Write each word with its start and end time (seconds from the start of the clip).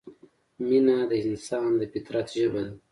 مینه 0.67 0.97
د 1.09 1.11
انسان 1.27 1.69
د 1.79 1.81
فطرت 1.93 2.27
ژبه 2.37 2.61
ده. 2.67 2.73